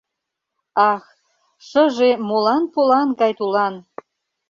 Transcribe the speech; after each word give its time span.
Ах, 0.91 1.03
шыже 1.67 2.11
молан 2.27 2.63
Полан 2.73 3.09
гай 3.19 3.31
тулан? 3.37 3.73